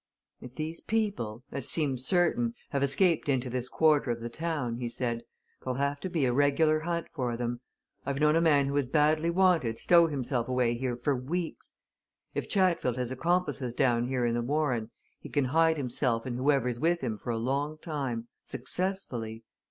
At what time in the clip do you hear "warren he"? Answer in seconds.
14.41-15.29